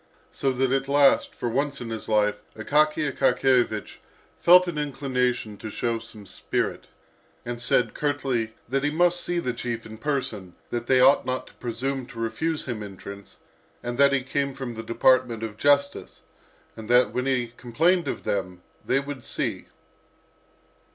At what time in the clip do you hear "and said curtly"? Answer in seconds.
7.45-8.55